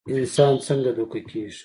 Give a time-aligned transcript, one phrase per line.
[0.17, 1.59] انسان څنګ دوکه کيږي